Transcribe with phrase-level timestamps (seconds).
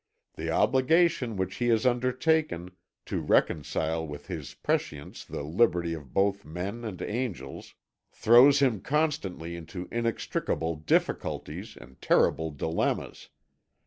[0.33, 2.71] The obligation which he has undertaken,
[3.05, 7.75] to reconcile with his prescience the liberty of both men and angels,
[8.11, 13.29] throws him constantly into inextricable difficulties and terrible dilemmas.